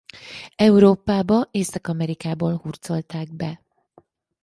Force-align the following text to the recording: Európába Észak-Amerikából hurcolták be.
Európába 0.55 1.47
Észak-Amerikából 1.51 2.55
hurcolták 2.55 3.33
be. 3.33 3.61